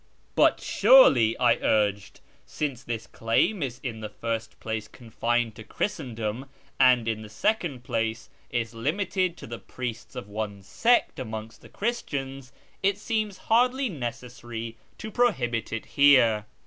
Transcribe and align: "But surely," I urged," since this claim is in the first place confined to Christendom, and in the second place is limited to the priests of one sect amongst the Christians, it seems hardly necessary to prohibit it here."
"But 0.35 0.59
surely," 0.59 1.37
I 1.37 1.57
urged," 1.57 2.21
since 2.57 2.81
this 2.83 3.05
claim 3.05 3.61
is 3.61 3.79
in 3.83 3.99
the 3.99 4.09
first 4.09 4.59
place 4.59 4.87
confined 4.87 5.53
to 5.57 5.63
Christendom, 5.63 6.47
and 6.79 7.07
in 7.07 7.21
the 7.21 7.29
second 7.29 7.83
place 7.83 8.27
is 8.49 8.73
limited 8.73 9.37
to 9.37 9.45
the 9.45 9.59
priests 9.59 10.15
of 10.15 10.27
one 10.27 10.63
sect 10.63 11.19
amongst 11.19 11.61
the 11.61 11.69
Christians, 11.69 12.51
it 12.81 12.97
seems 12.97 13.37
hardly 13.51 13.89
necessary 13.89 14.75
to 14.97 15.11
prohibit 15.11 15.71
it 15.71 15.85
here." 15.85 16.47